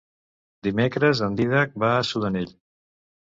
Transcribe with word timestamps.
Dimecres 0.67 1.19
en 1.27 1.37
Dídac 1.41 1.77
va 1.85 1.91
a 1.97 2.01
Sudanell. 2.13 2.55